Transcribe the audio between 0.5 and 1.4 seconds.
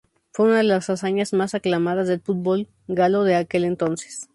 de las hazañas